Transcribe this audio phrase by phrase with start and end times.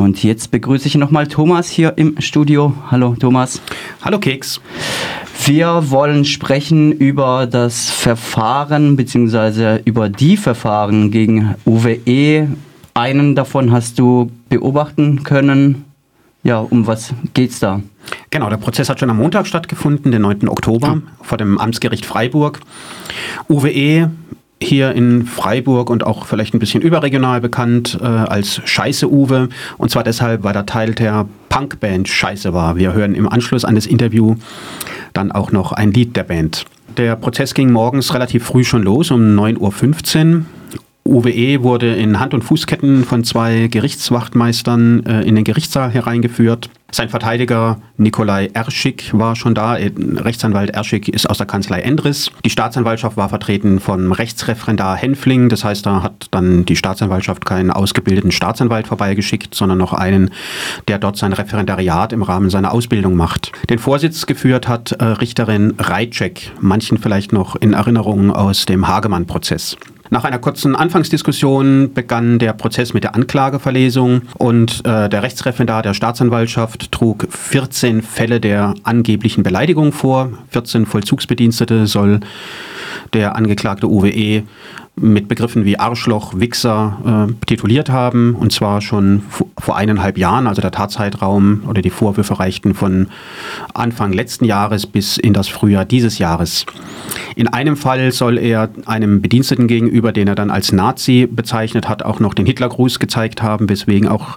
[0.00, 2.72] Und jetzt begrüße ich nochmal Thomas hier im Studio.
[2.90, 3.60] Hallo Thomas.
[4.00, 4.58] Hallo Keks.
[5.44, 9.82] Wir wollen sprechen über das Verfahren bzw.
[9.84, 12.48] über die Verfahren gegen UWE.
[12.94, 15.84] Einen davon hast du beobachten können.
[16.44, 17.82] Ja, um was geht's da?
[18.30, 20.48] Genau, der Prozess hat schon am Montag stattgefunden, den 9.
[20.48, 21.02] Oktober, ja.
[21.20, 22.60] vor dem Amtsgericht Freiburg.
[23.50, 24.10] UWE
[24.62, 29.48] hier in Freiburg und auch vielleicht ein bisschen überregional bekannt äh, als Scheiße Uwe.
[29.78, 32.76] Und zwar deshalb, weil der Teil der Punkband Scheiße war.
[32.76, 34.36] Wir hören im Anschluss an das Interview
[35.12, 36.64] dann auch noch ein Lied der Band.
[36.96, 40.42] Der Prozess ging morgens relativ früh schon los, um 9.15 Uhr.
[41.06, 46.70] UWE wurde in Hand- und Fußketten von zwei Gerichtswachtmeistern äh, in den Gerichtssaal hereingeführt.
[46.92, 49.76] Sein Verteidiger Nikolai Erschig war schon da.
[49.76, 52.30] Äh, Rechtsanwalt Erschig ist aus der Kanzlei Endres.
[52.44, 55.48] Die Staatsanwaltschaft war vertreten von Rechtsreferendar Henfling.
[55.48, 60.30] Das heißt, da hat dann die Staatsanwaltschaft keinen ausgebildeten Staatsanwalt vorbeigeschickt, sondern noch einen,
[60.88, 63.52] der dort sein Referendariat im Rahmen seiner Ausbildung macht.
[63.68, 69.76] Den Vorsitz geführt hat äh, Richterin Reitschek, manchen vielleicht noch in Erinnerung aus dem Hagemann-Prozess.
[70.12, 75.94] Nach einer kurzen Anfangsdiskussion begann der Prozess mit der Anklageverlesung und äh, der Rechtsreferendar der
[75.94, 80.32] Staatsanwaltschaft trug 14 Fälle der angeblichen Beleidigung vor.
[80.48, 82.18] 14 Vollzugsbedienstete soll
[83.12, 84.42] der Angeklagte UWE
[85.00, 89.22] mit Begriffen wie Arschloch, Wichser äh, tituliert haben, und zwar schon
[89.58, 93.08] vor eineinhalb Jahren, also der Tatzeitraum oder die Vorwürfe reichten von
[93.74, 96.66] Anfang letzten Jahres bis in das Frühjahr dieses Jahres.
[97.36, 102.02] In einem Fall soll er einem Bediensteten gegenüber, den er dann als Nazi bezeichnet hat,
[102.02, 104.36] auch noch den Hitlergruß gezeigt haben, weswegen auch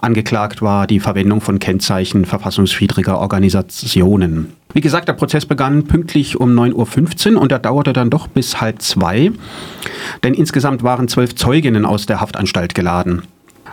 [0.00, 4.52] angeklagt war die Verwendung von Kennzeichen verfassungswidriger Organisationen.
[4.74, 8.60] Wie gesagt, der Prozess begann pünktlich um 9.15 Uhr und er dauerte dann doch bis
[8.60, 9.32] halb zwei,
[10.22, 13.22] denn insgesamt waren zwölf Zeuginnen aus der Haftanstalt geladen.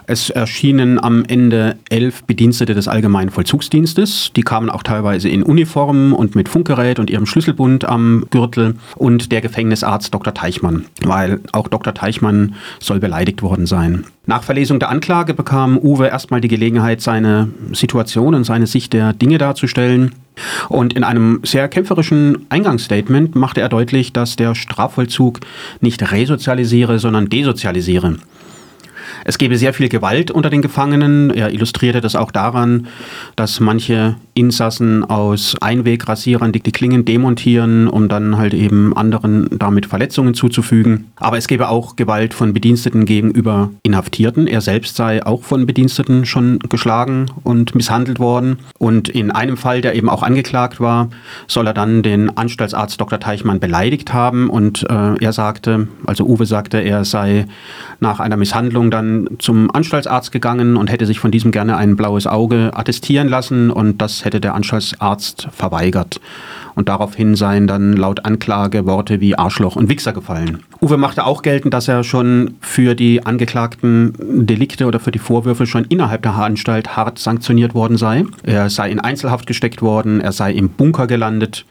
[0.07, 4.31] Es erschienen am Ende elf Bedienstete des Allgemeinen Vollzugsdienstes.
[4.35, 9.31] Die kamen auch teilweise in Uniformen und mit Funkgerät und ihrem Schlüsselbund am Gürtel und
[9.31, 10.33] der Gefängnisarzt Dr.
[10.33, 11.93] Teichmann, weil auch Dr.
[11.93, 14.05] Teichmann soll beleidigt worden sein.
[14.27, 19.14] Nach Verlesung der Anklage bekam Uwe erstmal die Gelegenheit, seine Situation und seine Sicht der
[19.14, 20.14] Dinge darzustellen.
[20.69, 25.39] Und in einem sehr kämpferischen Eingangsstatement machte er deutlich, dass der Strafvollzug
[25.81, 28.17] nicht resozialisiere, sondern desozialisiere.
[29.23, 31.30] Es gebe sehr viel Gewalt unter den Gefangenen.
[31.32, 32.88] Er illustrierte das auch daran,
[33.36, 39.86] dass manche Insassen aus Einwegrasierern die, die Klingen demontieren, um dann halt eben anderen damit
[39.86, 41.11] Verletzungen zuzufügen.
[41.15, 44.48] Aber es gebe auch Gewalt von Bediensteten gegenüber Inhaftierten.
[44.48, 48.60] Er selbst sei auch von Bediensteten schon geschlagen und misshandelt worden.
[48.77, 51.10] Und in einem Fall, der eben auch angeklagt war,
[51.48, 53.21] soll er dann den Anstaltsarzt Dr.
[53.21, 54.49] Teichmann beleidigt haben.
[54.49, 57.48] Und äh, er sagte, also Uwe sagte, er sei
[58.02, 62.26] nach einer Misshandlung dann zum Anstaltsarzt gegangen und hätte sich von diesem gerne ein blaues
[62.28, 66.20] Auge attestieren lassen und das hätte der Anstaltsarzt verweigert.
[66.76, 70.64] Und daraufhin seien dann laut Anklage Worte wie Arschloch und Wichser gefallen.
[70.82, 74.14] Uwe machte auch geltend, dass er schon für die angeklagten
[74.45, 78.26] Delikte oder für die Vorwürfe schon innerhalb der Anstalt hart sanktioniert worden sei.
[78.44, 81.66] Er sei in Einzelhaft gesteckt worden, er sei im Bunker gelandet.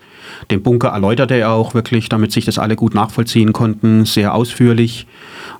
[0.50, 5.06] Den Bunker erläuterte er auch wirklich, damit sich das alle gut nachvollziehen konnten, sehr ausführlich.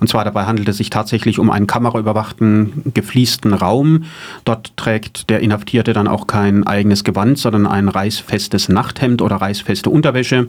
[0.01, 4.05] Und zwar dabei handelt es sich tatsächlich um einen kameraüberwachten, gefliesten Raum.
[4.45, 9.91] Dort trägt der Inhaftierte dann auch kein eigenes Gewand, sondern ein reißfestes Nachthemd oder reißfeste
[9.91, 10.49] Unterwäsche.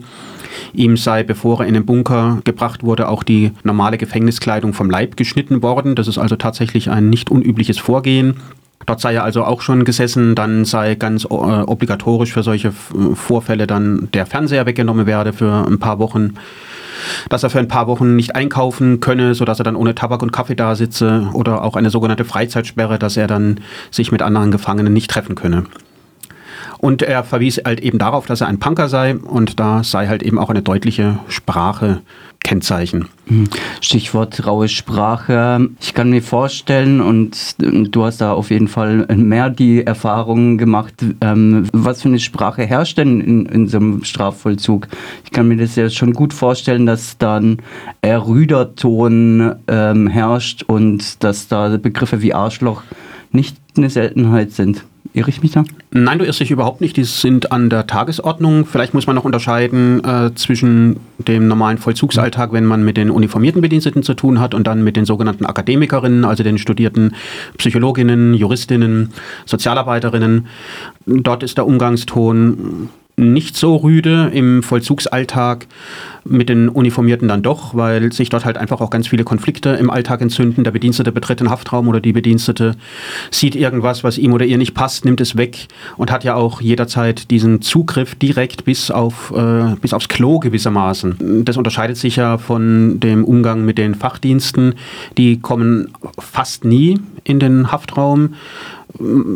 [0.72, 5.16] Ihm sei, bevor er in den Bunker gebracht wurde, auch die normale Gefängniskleidung vom Leib
[5.16, 5.94] geschnitten worden.
[5.94, 8.40] Das ist also tatsächlich ein nicht unübliches Vorgehen.
[8.86, 13.66] Dort sei er also auch schon gesessen, dann sei ganz äh, obligatorisch für solche Vorfälle
[13.66, 16.34] dann der Fernseher weggenommen werde für ein paar Wochen
[17.28, 20.32] dass er für ein paar Wochen nicht einkaufen könne, sodass er dann ohne Tabak und
[20.32, 23.60] Kaffee da sitze oder auch eine sogenannte Freizeitsperre, dass er dann
[23.90, 25.64] sich mit anderen Gefangenen nicht treffen könne.
[26.78, 30.22] Und er verwies halt eben darauf, dass er ein Punker sei und da sei halt
[30.22, 32.02] eben auch eine deutliche Sprache
[32.46, 33.08] Kennzeichen.
[33.26, 33.48] Hm.
[33.80, 35.68] Stichwort raue Sprache.
[35.80, 40.94] Ich kann mir vorstellen, und du hast da auf jeden Fall mehr die Erfahrungen gemacht,
[41.22, 44.86] ähm, was für eine Sprache herrscht denn in, in so einem Strafvollzug.
[45.24, 47.56] Ich kann mir das ja schon gut vorstellen, dass dann
[48.00, 52.84] eher Rüderton ähm, herrscht und dass da Begriffe wie Arschloch
[53.32, 54.84] nicht eine Seltenheit sind.
[55.16, 55.64] Irre ich mich da?
[55.92, 56.98] Nein, du irrst dich überhaupt nicht.
[56.98, 58.66] Die sind an der Tagesordnung.
[58.66, 63.62] Vielleicht muss man noch unterscheiden äh, zwischen dem normalen Vollzugsalltag, wenn man mit den uniformierten
[63.62, 67.14] Bediensteten zu tun hat und dann mit den sogenannten Akademikerinnen, also den studierten
[67.56, 69.14] Psychologinnen, Juristinnen,
[69.46, 70.48] Sozialarbeiterinnen.
[71.06, 75.66] Dort ist der Umgangston nicht so rüde im Vollzugsalltag
[76.24, 79.90] mit den Uniformierten dann doch, weil sich dort halt einfach auch ganz viele Konflikte im
[79.90, 80.64] Alltag entzünden.
[80.64, 82.76] Der Bedienstete betritt den Haftraum oder die Bedienstete
[83.30, 86.60] sieht irgendwas, was ihm oder ihr nicht passt, nimmt es weg und hat ja auch
[86.60, 91.44] jederzeit diesen Zugriff direkt bis, auf, äh, bis aufs Klo gewissermaßen.
[91.44, 94.74] Das unterscheidet sich ja von dem Umgang mit den Fachdiensten.
[95.16, 98.34] Die kommen fast nie in den Haftraum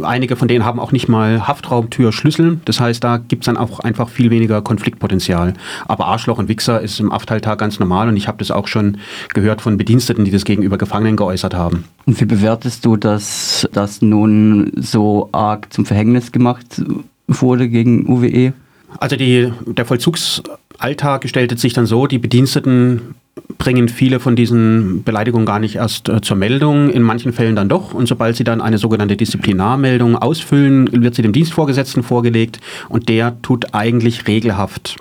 [0.03, 2.61] Einige von denen haben auch nicht mal Haftraumtürschlüssel.
[2.65, 5.55] Das heißt, da gibt es dann auch einfach viel weniger Konfliktpotenzial.
[5.87, 8.99] Aber Arschloch und Wichser ist im Aftalltag ganz normal und ich habe das auch schon
[9.35, 11.85] gehört von Bediensteten, die das gegenüber Gefangenen geäußert haben.
[12.07, 16.83] Und wie bewertest du, dass das nun so arg zum Verhängnis gemacht
[17.27, 18.53] wurde gegen UWE?
[18.99, 23.15] Also die, der Vollzugsalltag gestaltet sich dann so, die Bediensteten
[23.59, 27.69] bringen viele von diesen Beleidigungen gar nicht erst äh, zur Meldung, in manchen Fällen dann
[27.69, 27.93] doch.
[27.93, 33.41] Und sobald sie dann eine sogenannte Disziplinarmeldung ausfüllen, wird sie dem Dienstvorgesetzten vorgelegt und der
[33.43, 34.97] tut eigentlich regelhaft.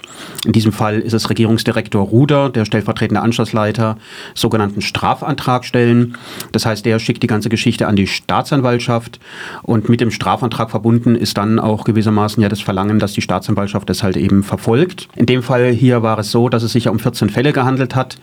[0.46, 3.98] In diesem Fall ist es Regierungsdirektor Ruder, der stellvertretende Anschlussleiter,
[4.36, 6.18] sogenannten Strafantrag stellen.
[6.52, 9.20] Das heißt, der schickt die ganze Geschichte an die Staatsanwaltschaft
[9.64, 13.90] und mit dem Strafantrag verbunden ist dann auch gewissermaßen ja das Verlangen, dass die Staatsanwaltschaft
[13.90, 15.08] das halt eben verfolgt.
[15.16, 17.96] In dem Fall hier war es so, dass es sich ja um 14 Fälle gehandelt
[17.96, 18.18] hat.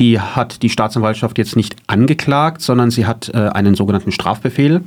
[0.00, 4.82] Die hat die Staatsanwaltschaft jetzt nicht angeklagt, sondern sie hat äh, einen sogenannten Strafbefehl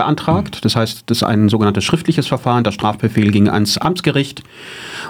[0.00, 0.64] beantragt.
[0.64, 2.64] Das heißt, das ist ein sogenanntes schriftliches Verfahren.
[2.64, 4.42] Der Strafbefehl ging ans Amtsgericht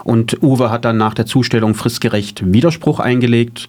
[0.02, 3.68] und Uwe hat dann nach der Zustellung fristgerecht Widerspruch eingelegt,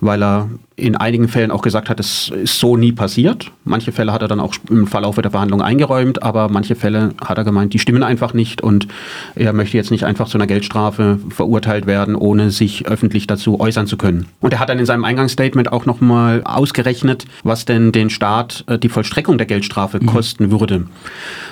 [0.00, 3.50] weil er in einigen Fällen auch gesagt hat, es ist so nie passiert.
[3.64, 7.36] Manche Fälle hat er dann auch im Verlauf der Verhandlung eingeräumt, aber manche Fälle hat
[7.36, 8.86] er gemeint, die stimmen einfach nicht und
[9.34, 13.88] er möchte jetzt nicht einfach zu einer Geldstrafe verurteilt werden, ohne sich öffentlich dazu äußern
[13.88, 14.26] zu können.
[14.40, 18.78] Und er hat dann in seinem Eingangsstatement auch nochmal ausgerechnet, was denn den Staat äh,
[18.78, 20.06] die Vollstreckung der Geldstrafe mhm.
[20.06, 20.57] kosten würde.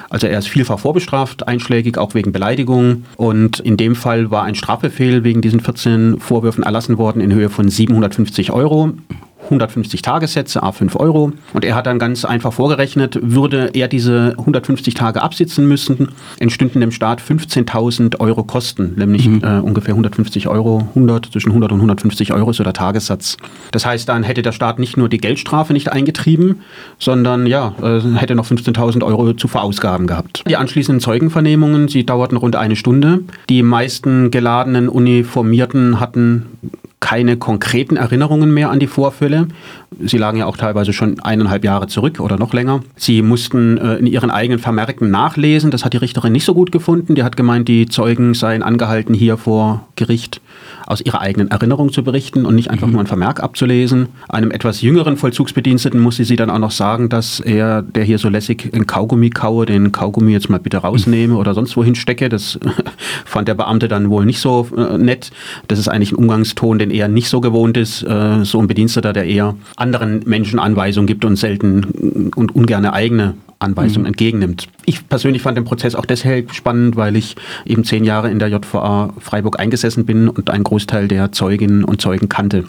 [0.09, 3.05] Also er ist vielfach vorbestraft, einschlägig, auch wegen Beleidigung.
[3.17, 7.51] Und in dem Fall war ein Strafbefehl wegen diesen 14 Vorwürfen erlassen worden in Höhe
[7.51, 8.93] von 750 Euro.
[9.47, 11.33] 150 Tagessätze, A5 Euro.
[11.53, 16.09] Und er hat dann ganz einfach vorgerechnet, würde er diese 150 Tage absitzen müssen,
[16.39, 19.43] entstünden dem Staat 15.000 Euro Kosten, nämlich mhm.
[19.43, 23.37] äh, ungefähr 150 Euro, 100, zwischen 100 und 150 Euro ist so der Tagessatz.
[23.73, 26.61] Das heißt, dann hätte der Staat nicht nur die Geldstrafe nicht eingetrieben,
[26.99, 30.43] sondern ja, äh, hätte noch 15.000 Euro zu verausgaben gehabt.
[30.49, 33.21] Die anschließenden Zeugenvernehmungen, sie dauerten rund eine Stunde.
[33.49, 36.47] Die meisten geladenen Uniformierten hatten
[37.01, 39.49] keine konkreten Erinnerungen mehr an die Vorfälle.
[40.05, 42.81] Sie lagen ja auch teilweise schon eineinhalb Jahre zurück oder noch länger.
[42.97, 45.71] Sie mussten äh, in ihren eigenen Vermerken nachlesen.
[45.71, 47.15] Das hat die Richterin nicht so gut gefunden.
[47.15, 50.41] Die hat gemeint, die Zeugen seien angehalten, hier vor Gericht
[50.87, 52.93] aus ihrer eigenen Erinnerung zu berichten und nicht einfach mhm.
[52.95, 54.09] nur ein Vermerk abzulesen.
[54.29, 58.29] Einem etwas jüngeren Vollzugsbediensteten musste sie dann auch noch sagen, dass er, der hier so
[58.29, 61.41] lässig ein Kaugummi kaue, den Kaugummi jetzt mal bitte rausnehme mhm.
[61.41, 62.29] oder sonst wohin stecke.
[62.29, 62.59] Das
[63.25, 65.33] fand der Beamte dann wohl nicht so äh, nett.
[65.69, 68.03] Das ist eigentlich ein Umgangston, den er nicht so gewohnt ist.
[68.03, 73.35] Äh, so ein Bediensteter, der eher anderen Menschen Anweisungen gibt und selten und ungerne eigene
[73.59, 74.09] Anweisungen mhm.
[74.09, 74.69] entgegennimmt.
[74.85, 78.49] Ich persönlich fand den Prozess auch deshalb spannend, weil ich eben zehn Jahre in der
[78.49, 82.65] JVA Freiburg eingesessen bin und einen Großteil der Zeuginnen und Zeugen kannte.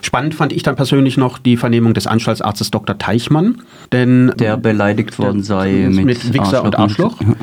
[0.00, 2.96] Spannend fand ich dann persönlich noch die Vernehmung des Anstaltsarztes Dr.
[2.96, 7.20] Teichmann, denn der beleidigt worden sei mit, mit Wichser Arschloch und Arschloch.
[7.20, 7.36] Und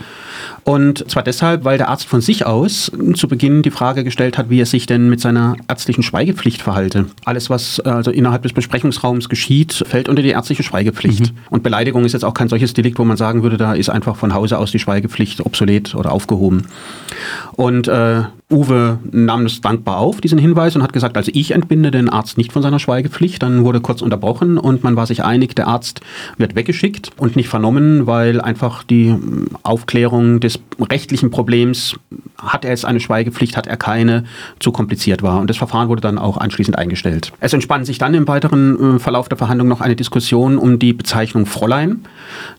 [1.08, 4.60] zwar deshalb, weil der Arzt von sich aus zu Beginn die Frage gestellt hat, wie
[4.60, 7.08] er sich denn mit seiner ärztlichen Schweigepflicht verhalte.
[7.26, 11.34] Alles, was also innerhalb des Besprechungsraums geschieht, fällt unter die ärztliche Schweigepflicht.
[11.34, 11.38] Mhm.
[11.50, 14.16] Und Beleidigung ist jetzt auch kein solches Delikt, wo man sagen würde, da ist einfach
[14.16, 16.68] von Hause aus die Schweigepflicht obsolet oder aufgehoben.
[17.56, 21.92] Und äh, Uwe nahm es dankbar auf, diesen Hinweis, und hat gesagt, also ich entbinde
[21.92, 23.44] den Arzt nicht von seiner Schweigepflicht.
[23.44, 26.02] Dann wurde kurz unterbrochen und man war sich einig, der Arzt
[26.38, 29.16] wird weggeschickt und nicht vernommen, weil einfach die
[29.62, 31.96] Aufklärung des rechtlichen Problems,
[32.38, 34.24] hat er jetzt eine Schweigepflicht, hat er keine,
[34.60, 35.40] zu kompliziert war.
[35.40, 37.32] Und das Verfahren wurde dann auch anschließend eingestellt.
[37.40, 40.94] Es entspann sich dann im weiteren äh, Verlauf der Verhandlung noch eine Diskussion um die
[40.94, 42.06] Bezeichnung Fräulein.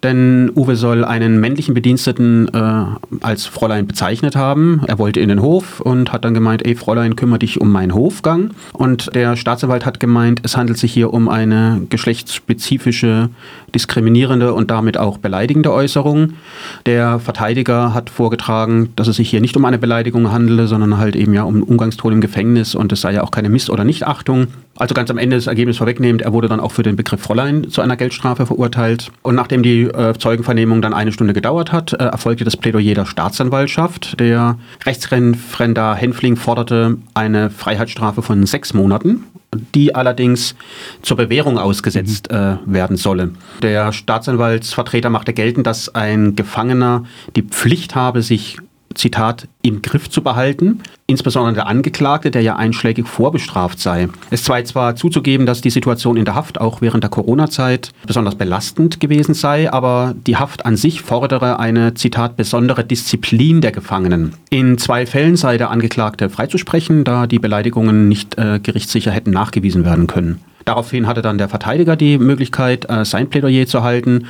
[0.02, 2.84] Denn Uwe soll einen männlichen Bediensteten äh,
[3.22, 4.82] als Fräulein bezeichnet haben.
[4.86, 7.94] Er wollte in den Hof und hat dann gemeint, ey Fräulein, kümmere dich um meinen
[7.94, 8.50] Hofgang.
[8.72, 13.30] Und der Staatsanwalt hat gemeint, es handelt sich hier um eine geschlechtsspezifische,
[13.74, 16.34] diskriminierende und damit auch beleidigende Äußerung.
[16.86, 21.16] Der Verteidiger hat vorgetragen, dass es sich hier nicht um eine Beleidigung handele, sondern halt
[21.16, 24.48] eben ja um Umgangston im Gefängnis und es sei ja auch keine Miss- oder Nichtachtung.
[24.80, 27.70] Also ganz am Ende das Ergebnis vorwegnehmend, er wurde dann auch für den Begriff Fräulein
[27.70, 29.10] zu einer Geldstrafe verurteilt.
[29.22, 33.04] Und nachdem die äh, Zeugenvernehmung dann eine Stunde gedauert hat, äh, erfolgte das Plädoyer der
[33.04, 34.18] Staatsanwaltschaft.
[34.20, 34.58] Der
[35.70, 39.24] Rechtsreferendar Henfling forderte eine Freiheitsstrafe von sechs Monaten
[39.74, 40.54] die allerdings
[41.02, 42.36] zur Bewährung ausgesetzt mhm.
[42.36, 43.32] äh, werden solle.
[43.64, 48.58] Der Staatsanwaltsvertreter machte geltend, dass ein Gefangener die Pflicht habe, sich
[48.94, 50.80] Zitat, im Griff zu behalten.
[51.06, 54.08] Insbesondere der Angeklagte, der ja einschlägig vorbestraft sei.
[54.30, 58.34] Es sei zwar zuzugeben, dass die Situation in der Haft auch während der Corona-Zeit besonders
[58.34, 64.34] belastend gewesen sei, aber die Haft an sich fordere eine, Zitat, besondere Disziplin der Gefangenen.
[64.50, 69.84] In zwei Fällen sei der Angeklagte freizusprechen, da die Beleidigungen nicht äh, gerichtssicher hätten nachgewiesen
[69.84, 70.40] werden können.
[70.70, 74.28] Daraufhin hatte dann der Verteidiger die Möglichkeit, äh, sein Plädoyer zu halten.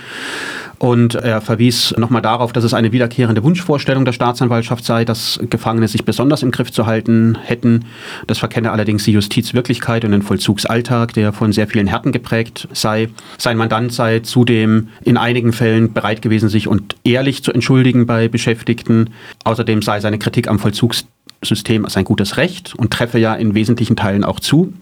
[0.79, 5.87] Und er verwies nochmal darauf, dass es eine wiederkehrende Wunschvorstellung der Staatsanwaltschaft sei, dass Gefangene
[5.87, 7.85] sich besonders im Griff zu halten hätten.
[8.27, 13.11] Das verkenne allerdings die Justizwirklichkeit und den Vollzugsalltag, der von sehr vielen Härten geprägt sei.
[13.37, 18.29] Sein Mandant sei zudem in einigen Fällen bereit gewesen, sich und ehrlich zu entschuldigen bei
[18.29, 19.11] Beschäftigten.
[19.45, 24.25] Außerdem sei seine Kritik am Vollzugssystem sein gutes Recht und treffe ja in wesentlichen Teilen
[24.25, 24.73] auch zu.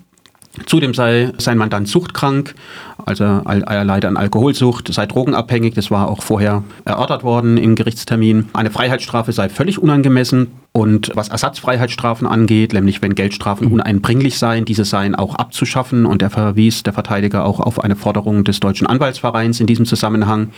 [0.67, 2.55] Zudem sei sein Mandant suchtkrank,
[3.05, 8.49] also er leide an Alkoholsucht, sei drogenabhängig, das war auch vorher erörtert worden im Gerichtstermin.
[8.55, 14.85] Eine Freiheitsstrafe sei völlig unangemessen und was Ersatzfreiheitsstrafen angeht, nämlich wenn Geldstrafen uneinbringlich seien, diese
[14.85, 19.61] seien auch abzuschaffen und er verwies der Verteidiger auch auf eine Forderung des Deutschen Anwaltsvereins
[19.61, 20.51] in diesem Zusammenhang.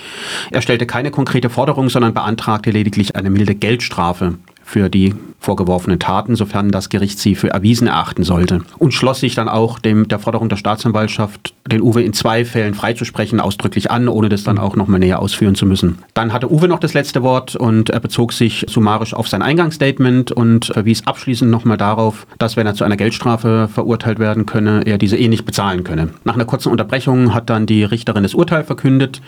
[0.50, 4.34] Er stellte keine konkrete Forderung, sondern beantragte lediglich eine milde Geldstrafe
[4.70, 8.60] für die vorgeworfenen Taten, sofern das Gericht sie für erwiesen erachten sollte.
[8.78, 12.74] Und schloss sich dann auch dem, der Forderung der Staatsanwaltschaft, den Uwe in zwei Fällen
[12.74, 15.98] freizusprechen, ausdrücklich an, ohne das dann auch nochmal näher ausführen zu müssen.
[16.14, 20.30] Dann hatte Uwe noch das letzte Wort und er bezog sich summarisch auf sein Eingangsstatement
[20.30, 24.98] und verwies abschließend nochmal darauf, dass wenn er zu einer Geldstrafe verurteilt werden könne, er
[24.98, 26.10] diese eh nicht bezahlen könne.
[26.24, 29.22] Nach einer kurzen Unterbrechung hat dann die Richterin das Urteil verkündet.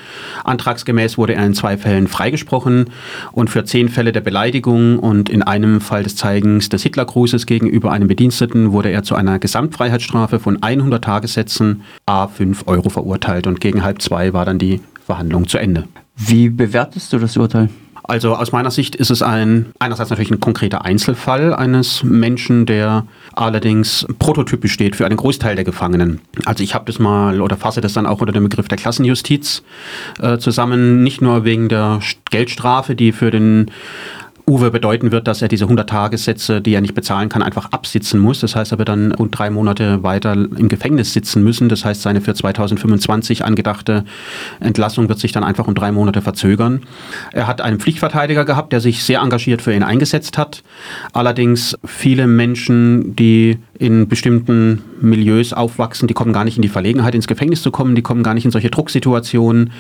[0.45, 2.91] Antragsgemäß wurde er in zwei Fällen freigesprochen
[3.33, 7.91] und für zehn Fälle der Beleidigung und in einem Fall des Zeigens des Hitlergrußes gegenüber
[7.91, 13.61] einem Bediensteten wurde er zu einer Gesamtfreiheitsstrafe von 100 Tagessätzen a 5 Euro verurteilt und
[13.61, 15.89] gegen halb zwei war dann die Verhandlung zu Ende.
[16.17, 17.71] Wie bewertest du das Urteil?
[18.05, 23.07] Also aus meiner Sicht ist es ein einerseits natürlich ein konkreter Einzelfall eines Menschen, der
[23.33, 26.21] allerdings prototypisch steht für einen Großteil der Gefangenen.
[26.45, 29.63] Also ich habe das mal oder fasse das dann auch unter dem Begriff der Klassenjustiz
[30.21, 33.71] äh, zusammen, nicht nur wegen der Geldstrafe, die für den
[34.49, 38.19] Uwe bedeuten wird, dass er diese 100 Tagessätze, die er nicht bezahlen kann, einfach absitzen
[38.21, 38.41] muss.
[38.41, 41.69] Das heißt, er wird dann rund drei Monate weiter im Gefängnis sitzen müssen.
[41.69, 44.05] Das heißt, seine für 2025 angedachte
[44.61, 46.83] Entlassung wird sich dann einfach um drei Monate verzögern.
[47.33, 50.63] Er hat einen Pflichtverteidiger gehabt, der sich sehr engagiert für ihn eingesetzt hat.
[51.13, 57.15] Allerdings viele Menschen, die in bestimmten Milieus aufwachsen, die kommen gar nicht in die Verlegenheit,
[57.15, 59.73] ins Gefängnis zu kommen, die kommen gar nicht in solche Drucksituationen.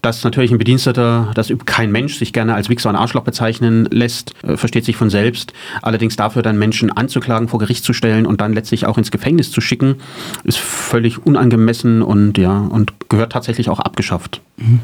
[0.00, 4.34] Dass natürlich ein Bediensteter, dass kein Mensch sich gerne als Wichser und Arschloch bezeichnen lässt,
[4.42, 5.52] äh, versteht sich von selbst.
[5.80, 9.50] Allerdings dafür dann Menschen anzuklagen, vor Gericht zu stellen und dann letztlich auch ins Gefängnis
[9.50, 9.96] zu schicken,
[10.44, 14.40] ist völlig unangemessen und ja, und gehört tatsächlich auch abgeschafft.
[14.56, 14.80] Mhm.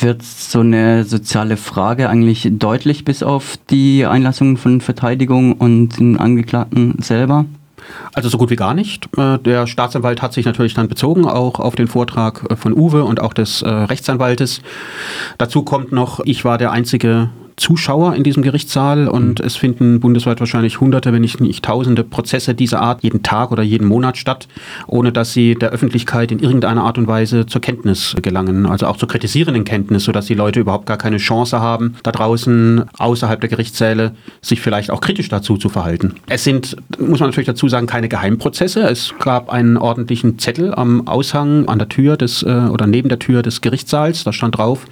[0.00, 6.16] Wird so eine soziale Frage eigentlich deutlich bis auf die Einlassung von Verteidigung und den
[6.16, 7.46] Angeklagten selber?
[8.14, 9.08] Also so gut wie gar nicht.
[9.18, 13.04] Äh, der Staatsanwalt hat sich natürlich dann bezogen auch auf den Vortrag äh, von Uwe
[13.04, 14.62] und auch des Rechtsanwaltes.
[15.38, 19.46] Dazu kommt noch, ich war der einzige Zuschauer in diesem Gerichtssaal und mhm.
[19.46, 23.62] es finden bundesweit wahrscheinlich hunderte, wenn nicht, nicht tausende Prozesse dieser Art jeden Tag oder
[23.62, 24.48] jeden Monat statt,
[24.86, 28.96] ohne dass sie der Öffentlichkeit in irgendeiner Art und Weise zur Kenntnis gelangen, also auch
[28.96, 33.50] zur kritisierenden Kenntnis, sodass die Leute überhaupt gar keine Chance haben, da draußen außerhalb der
[33.50, 36.14] Gerichtssäle sich vielleicht auch kritisch dazu zu verhalten.
[36.28, 38.82] Es sind, muss man natürlich dazu sagen, keine Geheimprozesse.
[38.82, 43.18] Es gab einen ordentlichen Zettel am Aushang an der Tür des äh, oder neben der
[43.18, 44.86] Tür des Gerichtssaals, da stand drauf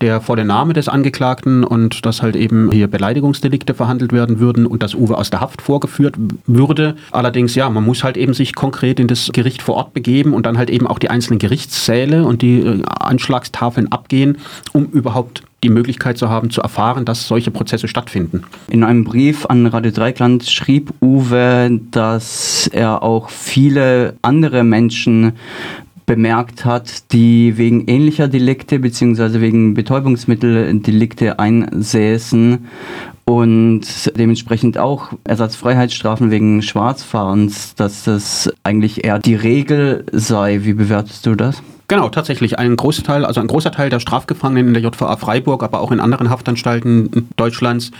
[0.00, 4.66] der vor der Name des Angeklagten und dass halt eben hier Beleidigungsdelikte verhandelt werden würden
[4.66, 6.96] und dass Uwe aus der Haft vorgeführt würde.
[7.10, 10.46] Allerdings, ja, man muss halt eben sich konkret in das Gericht vor Ort begeben und
[10.46, 14.38] dann halt eben auch die einzelnen Gerichtssäle und die äh, Anschlagstafeln abgehen,
[14.72, 18.44] um überhaupt die Möglichkeit zu haben, zu erfahren, dass solche Prozesse stattfinden.
[18.68, 25.32] In einem Brief an Radio Dreikland schrieb Uwe, dass er auch viele andere Menschen
[26.08, 29.40] bemerkt hat, die wegen ähnlicher Delikte bzw.
[29.40, 32.66] wegen Betäubungsmitteldelikte einsäßen
[33.26, 33.82] und
[34.16, 40.64] dementsprechend auch Ersatzfreiheitsstrafen wegen Schwarzfahrens, dass das eigentlich eher die Regel sei.
[40.64, 41.62] Wie bewertest du das?
[41.88, 42.58] Genau, tatsächlich.
[42.58, 45.90] Ein großer Teil, also ein großer Teil der Strafgefangenen in der JVA Freiburg, aber auch
[45.90, 47.92] in anderen Haftanstalten Deutschlands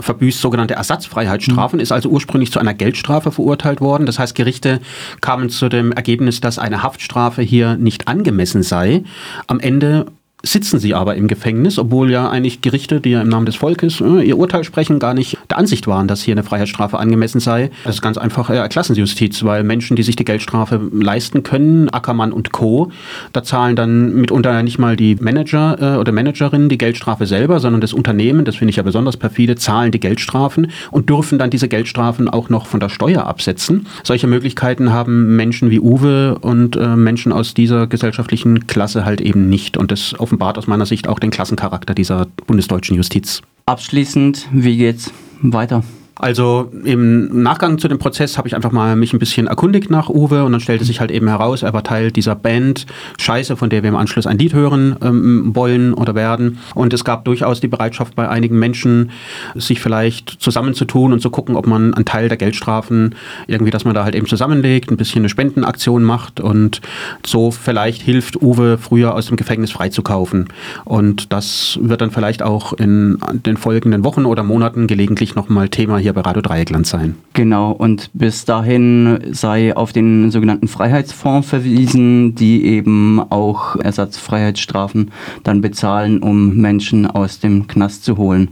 [0.00, 1.82] verbüßt sogenannte Ersatzfreiheitsstrafen, mhm.
[1.82, 4.06] ist also ursprünglich zu einer Geldstrafe verurteilt worden.
[4.06, 4.80] Das heißt, Gerichte
[5.20, 9.04] kamen zu dem Ergebnis, dass eine Haftstrafe hier nicht angemessen sei.
[9.46, 10.06] Am Ende
[10.46, 14.00] sitzen sie aber im Gefängnis, obwohl ja eigentlich Gerichte, die ja im Namen des Volkes
[14.00, 17.70] äh, ihr Urteil sprechen, gar nicht der Ansicht waren, dass hier eine Freiheitsstrafe angemessen sei.
[17.84, 22.32] Das ist ganz einfach äh, Klassensjustiz, weil Menschen, die sich die Geldstrafe leisten können, Ackermann
[22.32, 22.90] und Co.,
[23.32, 27.80] da zahlen dann mitunter nicht mal die Manager äh, oder Managerinnen die Geldstrafe selber, sondern
[27.80, 31.68] das Unternehmen, das finde ich ja besonders perfide, zahlen die Geldstrafen und dürfen dann diese
[31.68, 33.86] Geldstrafen auch noch von der Steuer absetzen.
[34.04, 39.48] Solche Möglichkeiten haben Menschen wie Uwe und äh, Menschen aus dieser gesellschaftlichen Klasse halt eben
[39.48, 39.76] nicht.
[39.76, 43.40] Und das offenbart aus meiner Sicht auch den Klassencharakter dieser bundesdeutschen Justiz.
[43.64, 45.82] Abschließend, wie geht's weiter?
[46.18, 50.08] Also im Nachgang zu dem Prozess habe ich einfach mal mich ein bisschen erkundigt nach
[50.08, 52.86] Uwe und dann stellte sich halt eben heraus, er war Teil dieser Band
[53.20, 56.58] Scheiße, von der wir im Anschluss ein Lied hören ähm, wollen oder werden.
[56.74, 59.10] Und es gab durchaus die Bereitschaft bei einigen Menschen,
[59.54, 63.14] sich vielleicht zusammenzutun und zu gucken, ob man einen Teil der Geldstrafen
[63.46, 66.80] irgendwie, dass man da halt eben zusammenlegt, ein bisschen eine Spendenaktion macht und
[67.26, 70.48] so vielleicht hilft Uwe früher aus dem Gefängnis freizukaufen.
[70.86, 76.05] Und das wird dann vielleicht auch in den folgenden Wochen oder Monaten gelegentlich nochmal Thema
[76.06, 77.16] hier bei Radio Dreieckland sein.
[77.32, 85.10] Genau, und bis dahin sei auf den sogenannten Freiheitsfonds verwiesen, die eben auch Ersatzfreiheitsstrafen
[85.42, 88.50] dann bezahlen, um Menschen aus dem Knast zu holen.